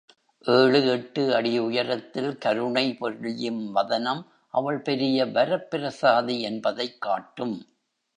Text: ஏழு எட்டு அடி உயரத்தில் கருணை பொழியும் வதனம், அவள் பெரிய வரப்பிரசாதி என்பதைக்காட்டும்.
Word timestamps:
ஏழு 0.45 0.79
எட்டு 0.85 1.35
அடி 1.35 1.59
உயரத்தில் 1.59 2.37
கருணை 2.37 2.93
பொழியும் 2.99 3.71
வதனம், 3.71 4.23
அவள் 4.53 4.81
பெரிய 4.81 5.25
வரப்பிரசாதி 5.25 6.37
என்பதைக்காட்டும். 6.49 7.55